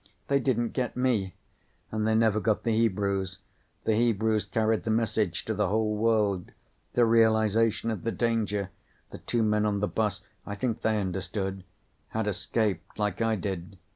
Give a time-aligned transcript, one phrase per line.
[0.29, 1.35] They didn't get me.
[1.91, 3.37] And they never got the Hebrews.
[3.83, 6.49] The Hebrews carried the message to the whole world.
[6.93, 8.71] The realization of the danger.
[9.11, 10.21] The two men on the bus.
[10.43, 11.63] I think they understood.
[12.07, 13.77] Had escaped, like I did."